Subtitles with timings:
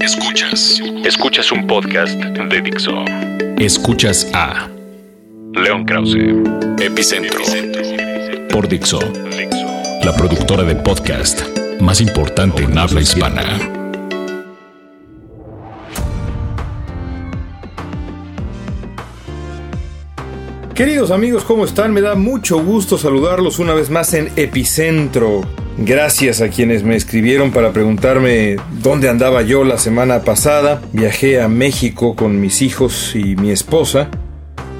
[0.00, 0.80] Escuchas.
[1.04, 3.04] Escuchas un podcast de Dixo.
[3.58, 4.68] Escuchas a
[5.52, 6.16] León Krause,
[6.80, 7.42] Epicentro,
[8.50, 8.98] por Dixo,
[10.04, 11.42] la productora de podcast
[11.80, 13.58] más importante en habla hispana.
[20.74, 21.92] Queridos amigos, ¿cómo están?
[21.92, 25.42] Me da mucho gusto saludarlos una vez más en Epicentro.
[25.78, 30.82] Gracias a quienes me escribieron para preguntarme dónde andaba yo la semana pasada.
[30.92, 34.08] Viajé a México con mis hijos y mi esposa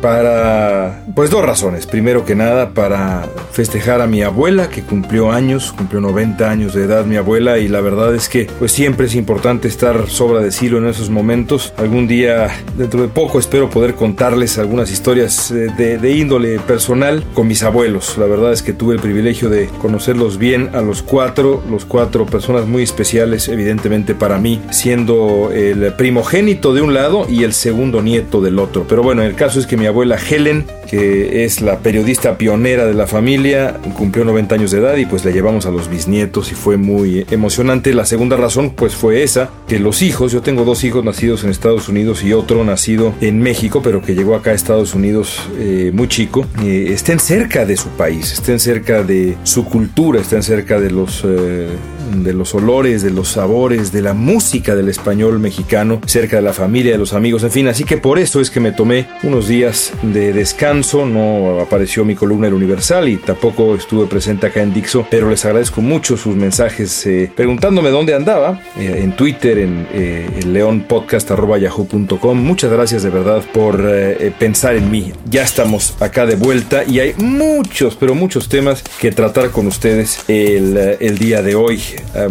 [0.03, 1.87] para, pues dos razones.
[1.87, 6.85] Primero que nada, para festejar a mi abuela que cumplió años, cumplió 90 años de
[6.85, 10.53] edad mi abuela y la verdad es que pues siempre es importante estar sobra de
[10.53, 11.73] silo en esos momentos.
[11.79, 17.25] Algún día, dentro de poco, espero poder contarles algunas historias eh, de, de índole personal
[17.33, 18.19] con mis abuelos.
[18.19, 22.27] La verdad es que tuve el privilegio de conocerlos bien a los cuatro, los cuatro
[22.27, 28.03] personas muy especiales evidentemente para mí, siendo el primogénito de un lado y el segundo
[28.03, 28.85] nieto del otro.
[28.89, 32.95] Pero bueno, el caso es que mi abuela Helen, que es la periodista pionera de
[32.95, 36.55] la familia, cumplió 90 años de edad y pues la llevamos a los bisnietos y
[36.55, 37.95] fue muy emocionante.
[37.95, 41.51] La segunda razón pues fue esa, que los hijos, yo tengo dos hijos nacidos en
[41.51, 45.91] Estados Unidos y otro nacido en México, pero que llegó acá a Estados Unidos eh,
[45.95, 50.81] muy chico, eh, estén cerca de su país, estén cerca de su cultura, estén cerca
[50.81, 51.69] de los, eh,
[52.15, 56.53] de los olores, de los sabores, de la música del español mexicano, cerca de la
[56.53, 59.49] familia, de los amigos, en fin, así que por eso es que me tomé unos
[59.49, 64.73] días de descanso, no apareció mi columna El Universal y tampoco estuve presente acá en
[64.73, 69.87] Dixo, pero les agradezco mucho sus mensajes eh, preguntándome dónde andaba, eh, en Twitter, en
[69.93, 72.39] eh, leonpodcast.yahoo.com.
[72.39, 75.13] Muchas gracias de verdad por eh, pensar en mí.
[75.31, 80.25] Ya estamos acá de vuelta y hay muchos, pero muchos temas que tratar con ustedes
[80.29, 81.81] el día de hoy.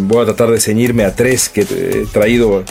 [0.00, 2.64] Voy a tratar de ceñirme a tres que he traído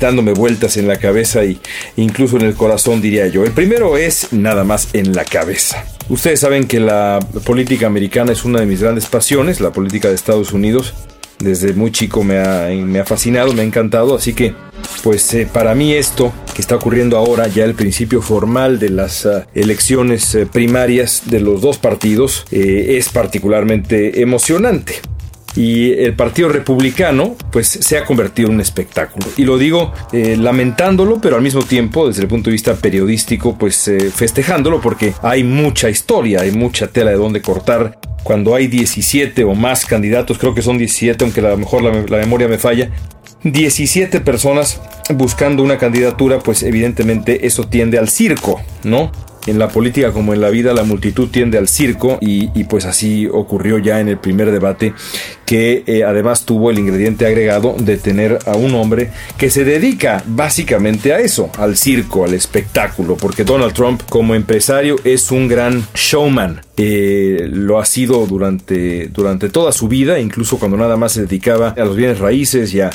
[0.00, 1.58] dándome vueltas en la cabeza e
[1.96, 3.44] incluso en el corazón, diría yo.
[3.44, 5.84] El primero es nada más en la cabeza.
[6.08, 10.14] Ustedes saben que la política americana es una de mis grandes pasiones, la política de
[10.14, 10.94] Estados Unidos.
[11.38, 14.54] Desde muy chico me ha, fascinado, me ha encantado, así que
[15.04, 19.28] pues eh, para mí esto que está ocurriendo ahora, ya el principio formal de las
[19.54, 24.94] elecciones primarias de los dos partidos, eh, es particularmente emocionante
[25.58, 29.26] y el Partido Republicano pues se ha convertido en un espectáculo.
[29.36, 33.58] Y lo digo eh, lamentándolo, pero al mismo tiempo desde el punto de vista periodístico
[33.58, 37.98] pues eh, festejándolo porque hay mucha historia, hay mucha tela de donde cortar.
[38.22, 41.90] Cuando hay 17 o más candidatos, creo que son 17, aunque a lo mejor la,
[41.92, 42.90] la memoria me falla,
[43.42, 44.80] 17 personas
[45.14, 49.10] buscando una candidatura, pues evidentemente eso tiende al circo, ¿no?
[49.48, 52.84] en la política como en la vida la multitud tiende al circo y, y pues
[52.84, 54.92] así ocurrió ya en el primer debate
[55.48, 60.22] que eh, además tuvo el ingrediente agregado de tener a un hombre que se dedica
[60.26, 65.86] básicamente a eso, al circo, al espectáculo, porque Donald Trump como empresario es un gran
[65.94, 66.60] showman.
[66.80, 71.70] Eh, lo ha sido durante, durante toda su vida, incluso cuando nada más se dedicaba
[71.70, 72.90] a los bienes raíces y a,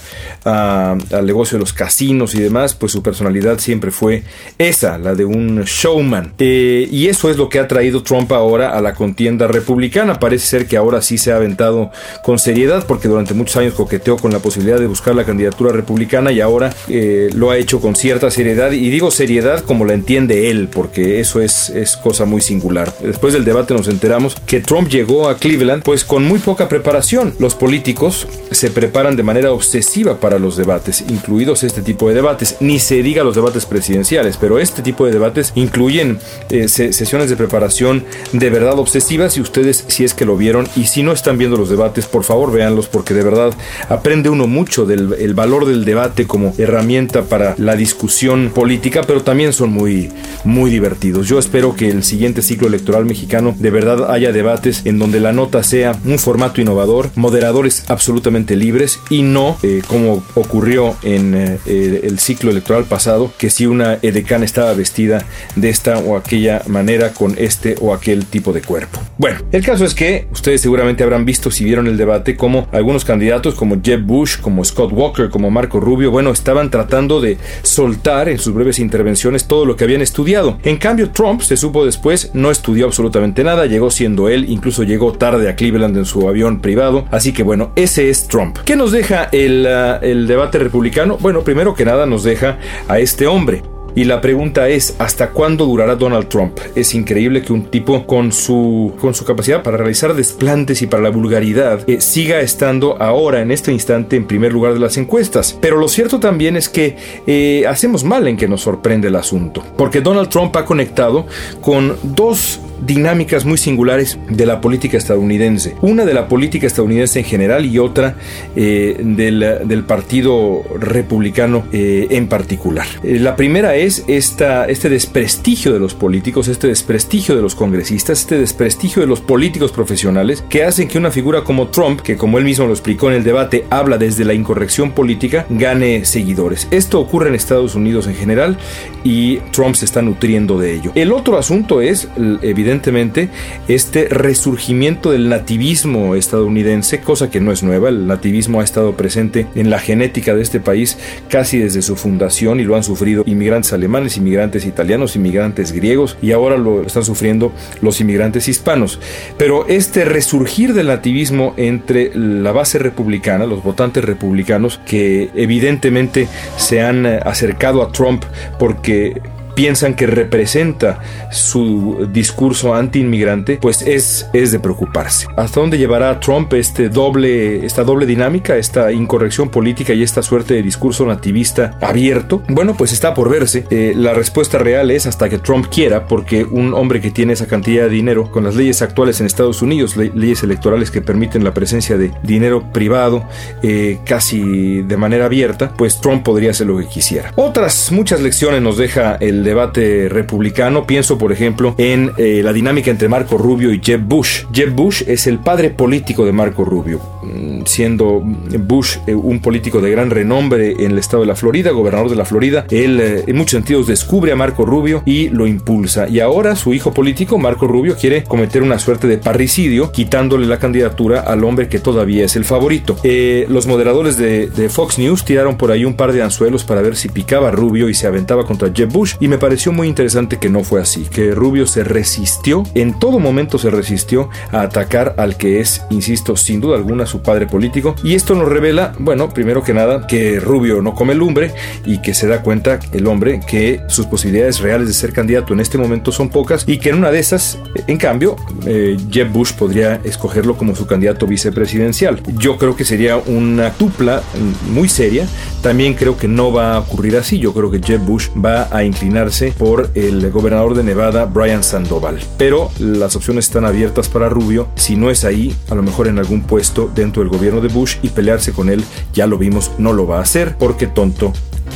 [0.45, 4.23] al negocio de los casinos y demás, pues su personalidad siempre fue
[4.57, 6.33] esa, la de un showman.
[6.37, 10.19] Eh, y eso es lo que ha traído Trump ahora a la contienda republicana.
[10.19, 11.91] Parece ser que ahora sí se ha aventado
[12.23, 16.31] con seriedad, porque durante muchos años coqueteó con la posibilidad de buscar la candidatura republicana
[16.31, 18.71] y ahora eh, lo ha hecho con cierta seriedad.
[18.73, 22.93] Y digo seriedad como la entiende él, porque eso es, es cosa muy singular.
[23.01, 27.33] Después del debate nos enteramos que Trump llegó a Cleveland pues con muy poca preparación.
[27.39, 32.57] Los políticos se preparan de manera obsesiva para los debates, incluidos este tipo de debates.
[32.59, 37.37] Ni se diga los debates presidenciales, pero este tipo de debates incluyen eh, sesiones de
[37.37, 38.03] preparación
[38.33, 41.55] de verdad obsesivas y ustedes si es que lo vieron y si no están viendo
[41.55, 43.53] los debates, por favor véanlos porque de verdad
[43.89, 49.23] aprende uno mucho del el valor del debate como herramienta para la discusión política, pero
[49.23, 50.11] también son muy,
[50.43, 51.27] muy divertidos.
[51.27, 55.33] Yo espero que el siguiente ciclo electoral mexicano de verdad haya debates en donde la
[55.33, 61.33] nota sea un formato innovador, moderadores absolutamente libres y no eh, como ocurrió en
[61.65, 65.25] eh, el ciclo electoral pasado, que si una edecán estaba vestida
[65.55, 68.99] de esta o aquella manera con este o aquel tipo de cuerpo.
[69.17, 73.05] Bueno, el caso es que ustedes seguramente habrán visto si vieron el debate como algunos
[73.05, 78.29] candidatos como Jeb Bush, como Scott Walker, como Marco Rubio, bueno, estaban tratando de soltar
[78.29, 80.57] en sus breves intervenciones todo lo que habían estudiado.
[80.63, 85.13] En cambio, Trump, se supo después, no estudió absolutamente nada, llegó siendo él, incluso llegó
[85.13, 88.57] tarde a Cleveland en su avión privado, así que bueno, ese es Trump.
[88.65, 91.17] ¿Qué nos deja el, uh, el debate republicano?
[91.19, 95.65] Bueno, primero que nada nos deja a este hombre Y la pregunta es, ¿hasta cuándo
[95.65, 96.57] durará Donald Trump?
[96.75, 101.03] Es increíble que un tipo con su, con su capacidad para realizar desplantes y para
[101.03, 105.57] la vulgaridad eh, siga estando ahora en este instante en primer lugar de las encuestas.
[105.61, 106.97] Pero lo cierto también es que
[107.27, 111.27] eh, hacemos mal en que nos sorprende el asunto, porque Donald Trump ha conectado
[111.61, 115.75] con dos dinámicas muy singulares de la política estadounidense.
[115.81, 118.15] Una de la política estadounidense en general y otra
[118.55, 122.87] eh, del, Partido Republicano eh, en particular.
[123.03, 128.21] Eh, la primera es esta, este desprestigio de los políticos, este desprestigio de los congresistas,
[128.21, 132.37] este desprestigio de los políticos profesionales que hacen que una figura como Trump, que como
[132.37, 136.67] él mismo lo explicó en el debate, habla desde la incorrección política, gane seguidores.
[136.71, 138.57] Esto ocurre en Estados Unidos en general
[139.03, 140.91] y Trump se está nutriendo de ello.
[140.95, 142.07] El otro asunto es,
[142.41, 143.29] evidentemente, evidentemente
[143.67, 149.47] este resurgimiento del nativismo estadounidense, cosa que no es nueva, el nativismo ha estado presente
[149.55, 150.97] en la genética de este país
[151.29, 156.31] casi desde su fundación y lo han sufrido inmigrantes alemanes, inmigrantes italianos, inmigrantes griegos y
[156.31, 157.51] ahora lo están sufriendo
[157.81, 158.99] los inmigrantes hispanos.
[159.37, 166.81] Pero este resurgir del nativismo entre la base republicana, los votantes republicanos que evidentemente se
[166.81, 168.23] han acercado a Trump
[168.57, 169.21] porque
[169.55, 170.99] piensan que representa
[171.31, 175.27] su discurso anti-inmigrante, pues es, es de preocuparse.
[175.35, 180.55] ¿Hasta dónde llevará Trump este doble, esta doble dinámica, esta incorrección política y esta suerte
[180.55, 182.43] de discurso nativista abierto?
[182.47, 183.65] Bueno, pues está por verse.
[183.69, 187.47] Eh, la respuesta real es hasta que Trump quiera, porque un hombre que tiene esa
[187.47, 191.53] cantidad de dinero, con las leyes actuales en Estados Unidos, leyes electorales que permiten la
[191.53, 193.23] presencia de dinero privado
[193.61, 197.31] eh, casi de manera abierta, pues Trump podría hacer lo que quisiera.
[197.35, 200.85] Otras muchas lecciones nos deja el debate republicano.
[200.85, 204.43] Pienso, por ejemplo, en eh, la dinámica entre Marco Rubio y Jeb Bush.
[204.51, 209.81] Jeb Bush es el padre político de Marco Rubio, mm, siendo Bush eh, un político
[209.81, 212.65] de gran renombre en el estado de la Florida, gobernador de la Florida.
[212.69, 216.07] Él, eh, en muchos sentidos, descubre a Marco Rubio y lo impulsa.
[216.07, 220.59] Y ahora su hijo político, Marco Rubio, quiere cometer una suerte de parricidio, quitándole la
[220.59, 222.97] candidatura al hombre que todavía es el favorito.
[223.03, 226.95] los moderadores de, de Fox News tiraron por ahí un par de anzuelos para ver
[226.95, 229.15] si picaba Rubio y se aventaba contra Jeb Bush.
[229.19, 233.17] Y me pareció muy interesante que no fue así, que Rubio se resistió, en todo
[233.17, 237.95] momento se resistió a atacar al que es, insisto, sin duda alguna su padre político.
[238.03, 241.51] Y esto nos revela, bueno, primero que nada, que Rubio no come lumbre
[241.83, 245.61] y que se da cuenta el hombre que sus posibilidades reales de ser candidato en
[245.61, 247.57] este momento son pocas y que en una de esas,
[247.87, 248.35] en cambio,
[248.67, 252.21] eh, Jeb Bush podría escogerlo como su candidato vicepresidencial.
[252.37, 254.21] Yo creo que sería una dupla
[254.69, 255.25] muy seria.
[255.63, 257.39] También creo que no va a ocurrir así.
[257.39, 259.22] Yo creo que Jeb Bush va a inclinar
[259.57, 262.19] por el gobernador de Nevada, Brian Sandoval.
[262.37, 264.67] Pero las opciones están abiertas para Rubio.
[264.75, 267.95] Si no es ahí, a lo mejor en algún puesto dentro del gobierno de Bush
[268.01, 268.83] y pelearse con él,
[269.13, 271.31] ya lo vimos, no lo va a hacer porque tonto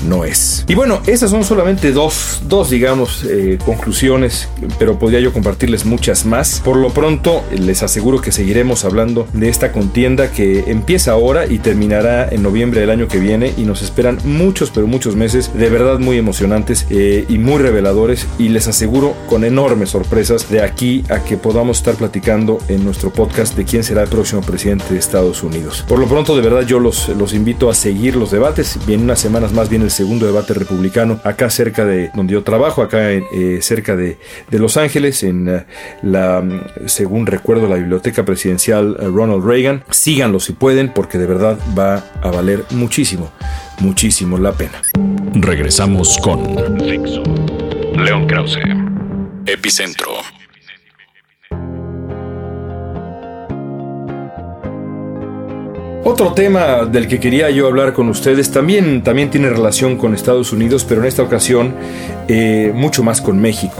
[0.05, 0.65] no es.
[0.67, 4.47] Y bueno, esas son solamente dos, dos digamos, eh, conclusiones,
[4.79, 6.61] pero podría yo compartirles muchas más.
[6.63, 11.59] Por lo pronto, les aseguro que seguiremos hablando de esta contienda que empieza ahora y
[11.59, 15.69] terminará en noviembre del año que viene y nos esperan muchos, pero muchos meses de
[15.69, 21.03] verdad muy emocionantes eh, y muy reveladores y les aseguro con enormes sorpresas de aquí
[21.09, 25.00] a que podamos estar platicando en nuestro podcast de quién será el próximo presidente de
[25.00, 25.83] Estados Unidos.
[25.88, 29.01] Por lo pronto, de verdad, yo los, los invito a seguir los debates y en
[29.01, 33.10] unas semanas más viene el segundo debate republicano acá cerca de donde yo trabajo, acá
[33.12, 34.18] eh, cerca de,
[34.51, 35.66] Los Ángeles, en eh,
[36.04, 36.44] la,
[36.88, 39.84] según recuerdo, la biblioteca presidencial eh, Ronald Reagan.
[39.89, 43.31] Síganlo si pueden, porque de verdad va a valer muchísimo,
[43.80, 44.81] muchísimo la pena.
[45.34, 46.53] Regresamos con
[47.96, 48.60] León Krause,
[49.46, 50.37] Epicentro.
[56.09, 60.53] Otro tema del que quería yo hablar con ustedes también, también tiene relación con Estados
[60.53, 61.75] Unidos, pero en esta ocasión
[62.29, 63.75] eh, mucho más con México.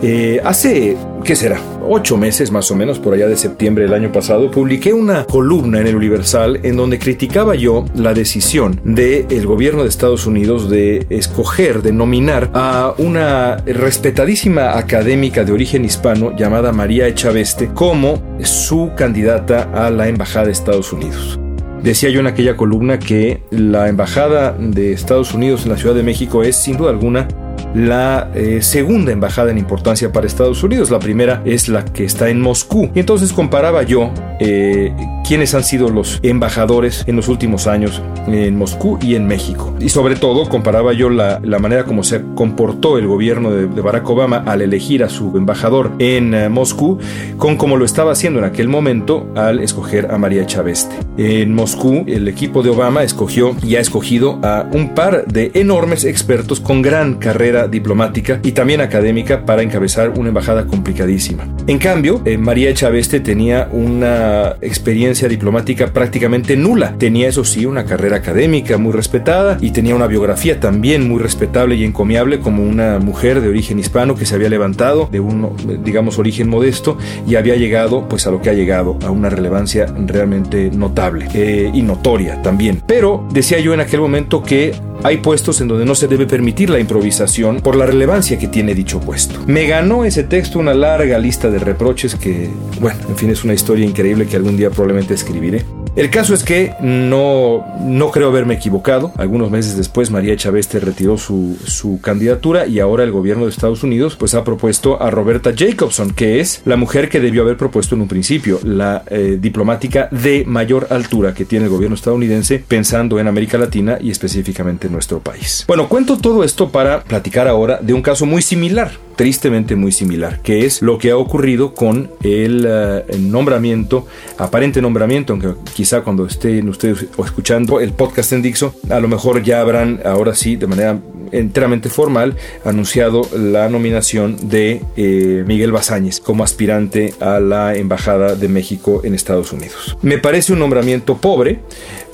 [0.00, 1.60] Eh, hace, ¿qué será?
[1.84, 5.80] Ocho meses más o menos, por allá de septiembre del año pasado, publiqué una columna
[5.80, 11.08] en el Universal en donde criticaba yo la decisión del gobierno de Estados Unidos de
[11.10, 18.92] escoger, de nominar a una respetadísima académica de origen hispano llamada María Echaveste como su
[18.96, 21.40] candidata a la Embajada de Estados Unidos.
[21.82, 26.02] Decía yo en aquella columna que la Embajada de Estados Unidos en la Ciudad de
[26.02, 27.28] México es sin duda alguna
[27.74, 30.90] la eh, segunda embajada en importancia para Estados Unidos.
[30.90, 32.90] La primera es la que está en Moscú.
[32.94, 34.92] Y entonces comparaba yo eh,
[35.28, 39.76] quiénes han sido los embajadores en los últimos años en Moscú y en México.
[39.78, 44.42] Y sobre todo comparaba yo la, manera como se comportó el gobierno de, Barack Obama
[44.46, 46.98] al elegir a su embajador en eh, Moscú
[47.36, 50.96] con cómo lo estaba haciendo en aquel momento al escoger a María Chaveste.
[51.18, 56.04] En Moscú el equipo de Obama escogió y ha escogido a un par de enormes
[56.04, 61.46] expertos con gran carrera diplomática y también académica para encabezar una embajada complicadísima.
[61.66, 66.94] En cambio, eh, María Chaveste tenía una experiencia diplomática prácticamente nula.
[66.98, 71.74] Tenía, eso sí, una carrera académica muy respetada y tenía una biografía también muy respetable
[71.74, 76.18] y encomiable como una mujer de origen hispano que se había levantado de un, digamos,
[76.18, 80.70] origen modesto y había llegado pues a lo que ha llegado, a una relevancia realmente
[80.70, 82.82] notable eh, y notoria también.
[82.86, 86.70] Pero decía yo en aquel momento que hay puestos en donde no se debe permitir
[86.70, 89.40] la improvisación por la relevancia que tiene dicho puesto.
[89.46, 92.50] Me ganó ese texto una larga lista de reproches que,
[92.80, 95.64] bueno, en fin, es una historia increíble que algún día probablemente escribiré.
[95.98, 99.10] El caso es que no, no creo haberme equivocado.
[99.16, 103.82] Algunos meses después María Chaveste retiró su, su candidatura y ahora el gobierno de Estados
[103.82, 107.96] Unidos pues ha propuesto a Roberta Jacobson, que es la mujer que debió haber propuesto
[107.96, 113.18] en un principio, la eh, diplomática de mayor altura que tiene el gobierno estadounidense pensando
[113.18, 115.64] en América Latina y específicamente en nuestro país.
[115.66, 120.40] Bueno, cuento todo esto para platicar ahora de un caso muy similar tristemente muy similar,
[120.42, 124.06] que es lo que ha ocurrido con el, eh, nombramiento,
[124.38, 125.54] aparente nombramiento, aunque
[126.04, 130.56] cuando estén ustedes escuchando el podcast en Dixo, a lo mejor ya habrán ahora sí
[130.56, 130.98] de manera
[131.32, 138.48] enteramente formal anunciado la nominación de eh, Miguel Bazáñez como aspirante a la Embajada de
[138.48, 139.96] México en Estados Unidos.
[140.02, 141.60] Me parece un nombramiento pobre,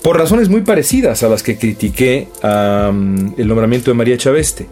[0.02, 4.66] por razones muy parecidas a las que critiqué el nombramiento de María Chaveste.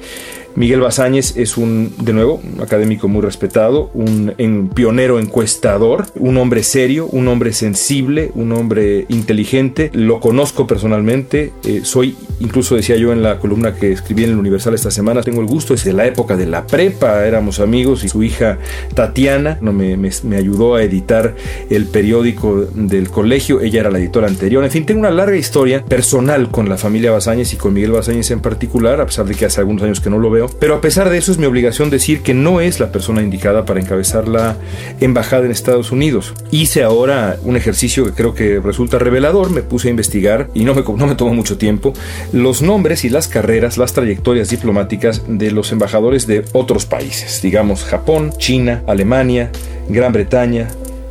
[0.55, 6.63] Miguel Bazáñez es un, de nuevo, un académico muy respetado, un pionero encuestador, un hombre
[6.63, 9.91] serio, un hombre sensible, un hombre inteligente.
[9.93, 14.39] Lo conozco personalmente, eh, soy, incluso decía yo en la columna que escribí en el
[14.39, 18.05] Universal esta semana, tengo el gusto, es de la época de la prepa, éramos amigos
[18.05, 18.59] y su hija
[18.95, 21.35] Tatiana no, me, me ayudó a editar
[21.71, 25.85] el periódico del colegio, ella era la editora anterior, en fin, tengo una larga historia
[25.85, 29.47] personal con la familia Bazáñez y con Miguel Bazáñez en particular, a pesar de que
[29.47, 31.91] hace algunos años que no lo veo pero a pesar de eso es mi obligación
[31.91, 34.57] decir que no es la persona indicada para encabezar la
[35.01, 36.35] embajada en Estados Unidos.
[36.51, 40.75] Hice ahora un ejercicio que creo que resulta revelador, me puse a investigar y no
[40.75, 41.93] me, no me tomó mucho tiempo
[42.33, 47.85] los nombres y las carreras, las trayectorias diplomáticas de los embajadores de otros países, digamos
[47.85, 49.51] Japón, China, Alemania,
[49.89, 50.69] Gran Bretaña,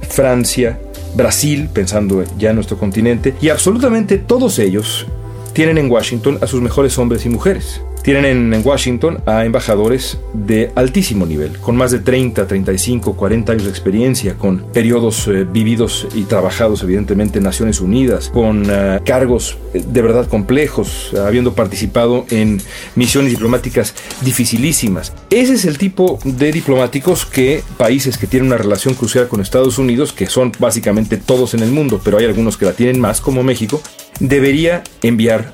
[0.09, 0.79] Francia,
[1.15, 5.05] Brasil, pensando ya en nuestro continente, y absolutamente todos ellos
[5.53, 7.81] tienen en Washington a sus mejores hombres y mujeres.
[8.03, 13.65] Tienen en, Washington a embajadores de altísimo nivel, con más de 30, 35, 40 años
[13.65, 19.59] de experiencia, con periodos eh, vividos y trabajados evidentemente en Naciones Unidas, con eh, cargos
[19.75, 22.59] eh, de verdad complejos, habiendo participado en
[22.95, 25.13] misiones diplomáticas dificilísimas.
[25.29, 29.77] Ese es el tipo de diplomáticos que países que tienen una relación crucial con Estados
[29.77, 33.21] Unidos, que son básicamente todos en el mundo, pero hay algunos que la tienen más,
[33.21, 33.79] como México,
[34.21, 35.53] debería enviar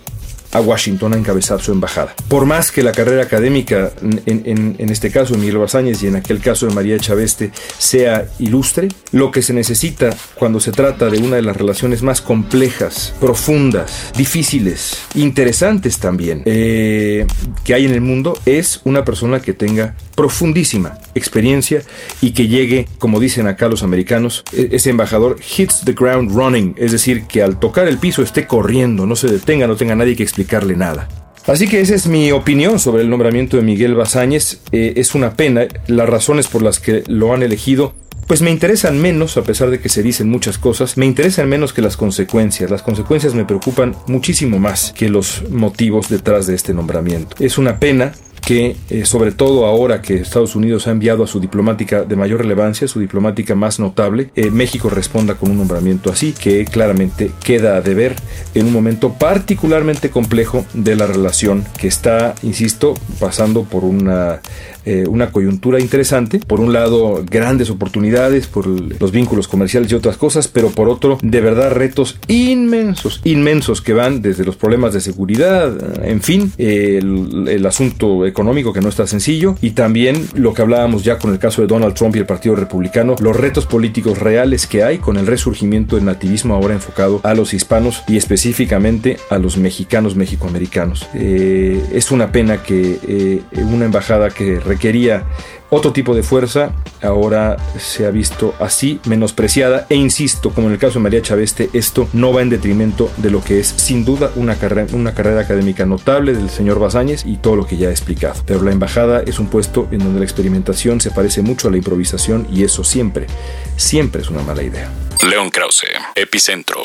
[0.53, 2.15] a Washington a encabezar su embajada.
[2.27, 6.39] Por más que la carrera académica, en, este caso de Miguel Bazáñez y en aquel
[6.39, 11.36] caso de María Chaveste, sea ilustre, lo que se necesita cuando se trata de una
[11.36, 17.27] de las relaciones más complejas, profundas, difíciles, interesantes también, eh,
[17.63, 21.83] que hay en el mundo, es una persona que tenga profundísima experiencia
[22.21, 26.74] y que llegue, como dicen acá los americanos, e, ese embajador hits the ground running,
[26.75, 30.15] es decir, que al tocar el piso esté corriendo, no se detenga, no tenga nadie
[30.15, 31.07] que explicarle nada.
[31.45, 34.59] Así que esa es mi opinión sobre el nombramiento de Miguel Bazáñez.
[34.74, 37.93] Eh, es una pena, las razones por las que lo han elegido
[38.27, 41.71] pues me interesan menos, a pesar de que se dicen muchas cosas, me interesan menos
[41.71, 42.69] que las consecuencias.
[42.69, 47.38] Las consecuencias me preocupan muchísimo más que los motivos detrás de este nombramiento.
[47.39, 48.12] Es una pena
[48.48, 52.39] que eh, sobre todo ahora que Estados Unidos ha enviado a su diplomática de mayor
[52.39, 57.75] relevancia, su diplomática más notable, eh, México responda con un nombramiento así, que claramente queda
[57.75, 58.16] a deber
[58.56, 64.39] en un momento particularmente complejo de la relación que está, insisto, pasando por una
[64.88, 66.39] eh, una coyuntura interesante.
[66.39, 71.17] Por un lado, grandes oportunidades por los vínculos comerciales y otras cosas, pero por otro,
[71.22, 77.48] de verdad, retos inmensos, inmensos que van desde los problemas de seguridad, en fin, el,
[77.50, 81.39] el asunto económico que no está sencillo y también lo que hablábamos ya con el
[81.39, 85.17] caso de Donald Trump y el Partido Republicano, los retos políticos reales que hay con
[85.17, 91.08] el resurgimiento del nativismo ahora enfocado a los hispanos y específicamente a los mexicanos mexicoamericanos.
[91.13, 95.25] Eh, es una pena que eh, una embajada que quería
[95.69, 100.79] otro tipo de fuerza, ahora se ha visto así, menospreciada, e insisto, como en el
[100.79, 104.31] caso de María Chaveste, esto no va en detrimento de lo que es sin duda
[104.36, 107.91] una carrera, una carrera académica notable del señor Bazáñez y todo lo que ya he
[107.91, 108.41] explicado.
[108.46, 111.77] Pero la embajada es un puesto en donde la experimentación se parece mucho a la
[111.77, 113.27] improvisación y eso siempre,
[113.75, 114.89] siempre es una mala idea.
[115.29, 116.77] León Krause, Epicentro.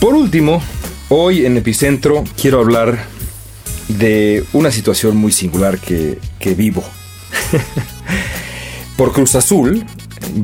[0.00, 0.62] Por último,
[1.10, 3.04] hoy en Epicentro quiero hablar
[3.88, 6.82] de una situación muy singular que, que vivo.
[8.96, 9.84] Por Cruz Azul,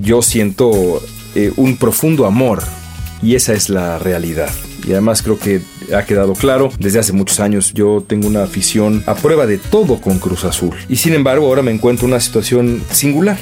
[0.00, 1.02] yo siento
[1.34, 2.62] eh, un profundo amor
[3.22, 4.50] y esa es la realidad.
[4.86, 5.60] Y además creo que
[5.94, 10.00] ha quedado claro, desde hace muchos años yo tengo una afición a prueba de todo
[10.00, 10.74] con Cruz Azul.
[10.88, 13.38] Y sin embargo ahora me encuentro en una situación singular.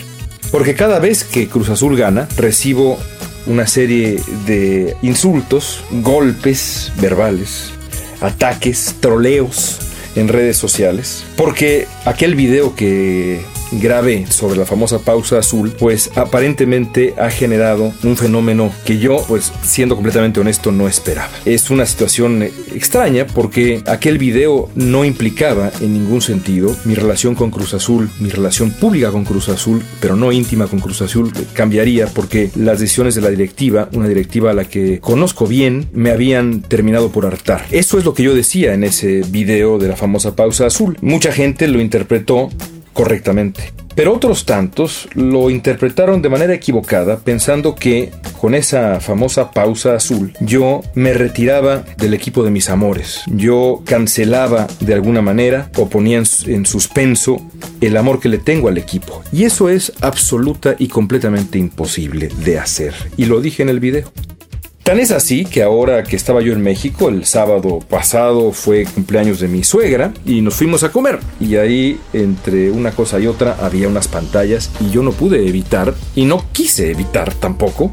[0.50, 2.98] Porque cada vez que Cruz Azul gana, recibo
[3.46, 7.70] una serie de insultos, golpes verbales,
[8.20, 9.78] ataques, troleos
[10.18, 11.24] en redes sociales.
[11.36, 13.40] Porque aquel video que
[13.72, 19.52] grave sobre la famosa pausa azul, pues aparentemente ha generado un fenómeno que yo, pues
[19.62, 21.30] siendo completamente honesto, no esperaba.
[21.44, 27.50] Es una situación extraña porque aquel video no implicaba en ningún sentido mi relación con
[27.50, 32.06] Cruz Azul, mi relación pública con Cruz Azul, pero no íntima con Cruz Azul, cambiaría
[32.06, 36.62] porque las decisiones de la directiva, una directiva a la que conozco bien, me habían
[36.62, 37.64] terminado por hartar.
[37.70, 40.96] Eso es lo que yo decía en ese video de la famosa pausa azul.
[41.00, 42.50] Mucha gente lo interpretó
[42.98, 43.72] correctamente.
[43.94, 50.32] Pero otros tantos lo interpretaron de manera equivocada pensando que con esa famosa pausa azul
[50.40, 53.22] yo me retiraba del equipo de mis amores.
[53.28, 57.40] Yo cancelaba de alguna manera o ponía en suspenso
[57.80, 59.22] el amor que le tengo al equipo.
[59.30, 62.94] Y eso es absoluta y completamente imposible de hacer.
[63.16, 64.10] Y lo dije en el video.
[64.88, 69.38] Tan es así que ahora que estaba yo en México, el sábado pasado fue cumpleaños
[69.38, 71.18] de mi suegra y nos fuimos a comer.
[71.38, 75.92] Y ahí, entre una cosa y otra, había unas pantallas y yo no pude evitar,
[76.14, 77.92] y no quise evitar tampoco,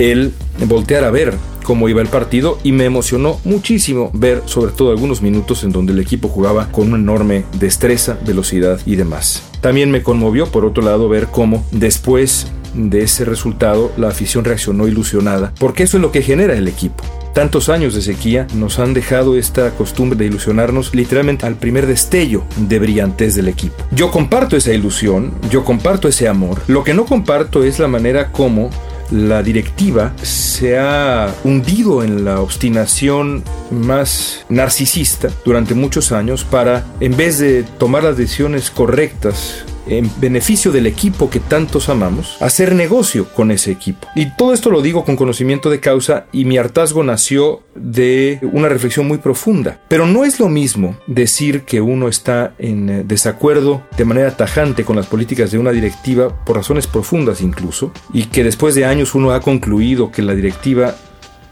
[0.00, 0.32] el
[0.66, 5.22] voltear a ver cómo iba el partido y me emocionó muchísimo ver sobre todo algunos
[5.22, 9.44] minutos en donde el equipo jugaba con una enorme destreza, velocidad y demás.
[9.60, 14.86] También me conmovió por otro lado ver cómo después de ese resultado, la afición reaccionó
[14.88, 17.04] ilusionada, porque eso es lo que genera el equipo.
[17.34, 22.44] Tantos años de sequía nos han dejado esta costumbre de ilusionarnos literalmente al primer destello
[22.56, 23.82] de brillantez del equipo.
[23.90, 26.60] Yo comparto esa ilusión, yo comparto ese amor.
[26.68, 28.70] Lo que no comparto es la manera como
[29.10, 37.16] la directiva se ha hundido en la obstinación más narcisista durante muchos años para, en
[37.16, 43.26] vez de tomar las decisiones correctas en beneficio del equipo que tantos amamos, hacer negocio
[43.34, 44.08] con ese equipo.
[44.14, 48.68] Y todo esto lo digo con conocimiento de causa y mi hartazgo nació de una
[48.68, 49.80] reflexión muy profunda.
[49.88, 54.84] Pero no es lo mismo decir que uno está en eh, desacuerdo de manera tajante
[54.84, 59.14] con las políticas de una directiva por razones profundas incluso, y que después de años
[59.14, 60.96] uno ha concluido que la directiva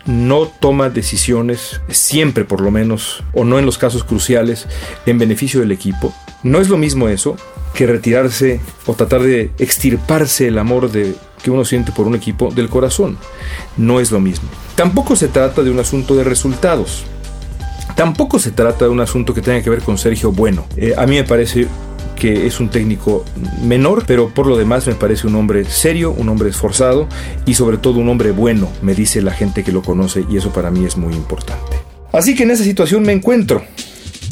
[0.06, 4.66] no toma decisiones, siempre por lo menos, o no en los casos cruciales,
[5.06, 6.12] en beneficio del equipo.
[6.42, 7.36] No es lo mismo eso
[7.74, 12.50] que retirarse o tratar de extirparse el amor de, que uno siente por un equipo
[12.50, 13.18] del corazón.
[13.76, 14.48] No es lo mismo.
[14.74, 17.04] Tampoco se trata de un asunto de resultados.
[17.96, 20.66] Tampoco se trata de un asunto que tenga que ver con Sergio Bueno.
[20.76, 21.68] Eh, a mí me parece
[22.22, 23.24] que es un técnico
[23.64, 27.08] menor, pero por lo demás me parece un hombre serio, un hombre esforzado
[27.46, 30.52] y sobre todo un hombre bueno, me dice la gente que lo conoce y eso
[30.52, 31.78] para mí es muy importante.
[32.12, 33.64] Así que en esa situación me encuentro.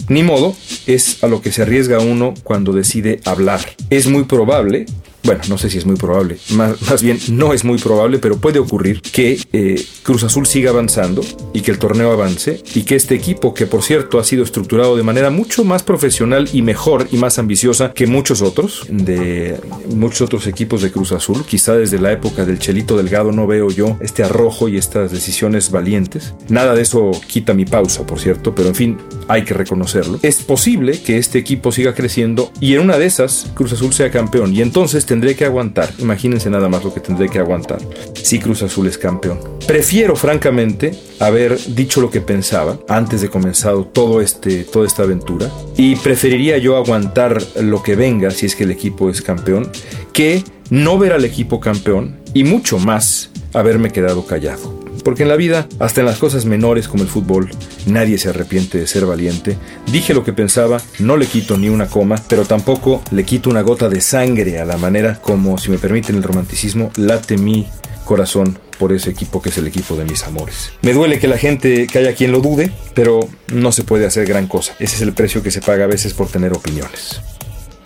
[0.09, 0.55] Ni modo,
[0.87, 3.59] es a lo que se arriesga uno cuando decide hablar.
[3.91, 4.87] Es muy probable
[5.23, 8.59] bueno, no sé si es muy probable, más, bien no es muy probable, pero puede
[8.59, 13.15] ocurrir que eh, Cruz Azul siga avanzando y que el torneo avance y que este
[13.15, 17.17] equipo, que por cierto ha sido estructurado de manera mucho más profesional y mejor y
[17.17, 19.59] más ambiciosa que muchos otros, de
[19.95, 23.71] muchos otros equipos de Cruz Azul, quizá desde la época del Chelito Delgado no veo
[23.71, 26.35] yo este arrojo y estas decisiones valientes.
[26.49, 28.99] Nada de eso quita mi pausa, por cierto, pero en fin,
[29.31, 30.19] hay que reconocerlo.
[30.23, 34.11] Es posible que este equipo siga creciendo y en una de esas Cruz Azul sea
[34.11, 35.91] campeón y entonces tendré que aguantar.
[35.99, 37.79] Imagínense nada más lo que tendré que aguantar
[38.15, 39.39] si Cruz Azul es campeón.
[39.69, 45.49] Prefiero, francamente, haber dicho lo que pensaba antes de comenzado todo este, toda esta aventura
[45.77, 49.71] y preferiría yo aguantar lo que venga si es que el equipo es campeón
[50.13, 54.80] que no ver al equipo campeón y mucho más haberme quedado callado.
[55.05, 57.51] Porque en la vida, hasta en las cosas menores como el fútbol,
[57.87, 59.57] nadie se arrepiente de ser valiente.
[59.91, 63.63] Dije lo que pensaba, no le quito ni una coma, pero tampoco le quito una
[63.63, 67.69] gota de sangre a la manera como, si me permiten el romanticismo, late mi
[68.05, 70.73] corazón por ese equipo que es el equipo de mis amores.
[70.83, 73.21] Me duele que la gente, que haya quien lo dude, pero
[73.53, 74.75] no se puede hacer gran cosa.
[74.79, 77.21] Ese es el precio que se paga a veces por tener opiniones.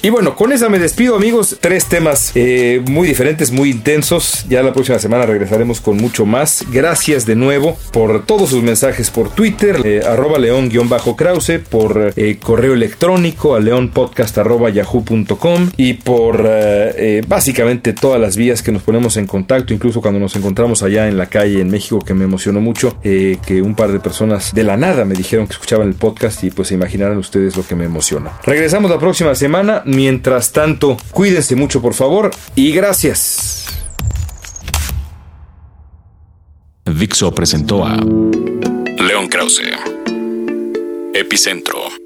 [0.05, 1.57] Y bueno, con esa me despido amigos.
[1.63, 4.45] Tres temas eh, muy diferentes, muy intensos.
[4.51, 6.63] Ya la próxima semana regresaremos con mucho más.
[6.71, 12.75] Gracias de nuevo por todos sus mensajes por Twitter, eh, arroba león-krause, por eh, correo
[12.75, 14.37] electrónico a leonpodcast
[14.75, 16.51] yahoo.com y por
[17.27, 21.17] básicamente todas las vías que nos ponemos en contacto, incluso cuando nos encontramos allá en
[21.17, 24.77] la calle en México, que me emocionó mucho, que un par de personas de la
[24.77, 27.87] nada me dijeron que escuchaban el podcast y pues se imaginarán ustedes lo que me
[27.87, 28.33] emociona.
[28.45, 29.83] Regresamos la próxima semana.
[29.95, 33.67] Mientras tanto, cuídense mucho por favor y gracias.
[36.85, 39.63] Dixo presentó a León Krause,
[41.15, 42.04] Epicentro.